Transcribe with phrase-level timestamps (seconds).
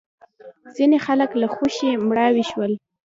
[0.75, 2.71] ځینې خلک له خوښۍ مړاوې شول.